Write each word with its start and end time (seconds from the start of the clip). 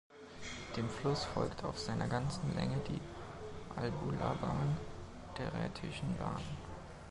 Dem 0.75 0.89
Fluss 0.89 1.25
folgt 1.25 1.63
auf 1.63 1.77
seiner 1.77 2.07
ganzen 2.07 2.55
Länge 2.55 2.77
die 2.89 2.99
Albulabahn 3.79 4.75
der 5.37 5.53
Rhätischen 5.53 6.17
Bahn. 6.17 6.41